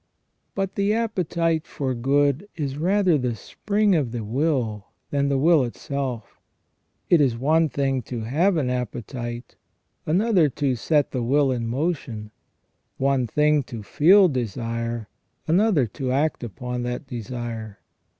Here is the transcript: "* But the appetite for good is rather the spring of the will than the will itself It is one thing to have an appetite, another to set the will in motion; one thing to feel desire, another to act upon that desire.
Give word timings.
"* 0.29 0.55
But 0.55 0.73
the 0.73 0.93
appetite 0.95 1.67
for 1.67 1.93
good 1.93 2.49
is 2.55 2.75
rather 2.75 3.19
the 3.19 3.35
spring 3.35 3.93
of 3.93 4.11
the 4.11 4.23
will 4.23 4.87
than 5.11 5.29
the 5.29 5.37
will 5.37 5.63
itself 5.63 6.39
It 7.11 7.21
is 7.21 7.37
one 7.37 7.69
thing 7.69 8.01
to 8.09 8.21
have 8.21 8.57
an 8.57 8.71
appetite, 8.71 9.57
another 10.07 10.49
to 10.49 10.75
set 10.75 11.11
the 11.11 11.21
will 11.21 11.51
in 11.51 11.67
motion; 11.67 12.31
one 12.97 13.27
thing 13.27 13.61
to 13.65 13.83
feel 13.83 14.27
desire, 14.27 15.07
another 15.47 15.85
to 15.85 16.11
act 16.11 16.43
upon 16.43 16.81
that 16.81 17.05
desire. 17.05 17.77